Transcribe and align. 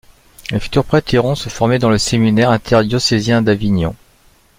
Les 0.49 0.59
futurs 0.59 0.83
prêtres 0.83 1.13
iront 1.13 1.35
se 1.35 1.47
former 1.49 1.77
dans 1.77 1.91
le 1.91 1.99
séminaire 1.99 2.49
inter-diocésain 2.49 3.43
d'Avignon. 3.43 3.95